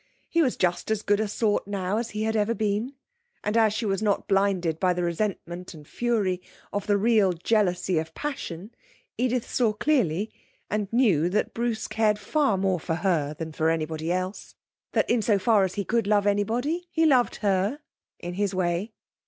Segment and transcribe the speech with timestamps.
[0.27, 2.95] He was just as good a sort now as he had ever been,
[3.43, 6.41] and as she was not blinded by the resentment and fury
[6.73, 8.73] of the real jealousy of passion,
[9.19, 10.31] Edith saw clearly,
[10.71, 14.55] and knew that Bruce cared far more for her than for anybody else;
[14.93, 17.79] that in so far as he could love anybody he loved her
[18.17, 18.93] in his way.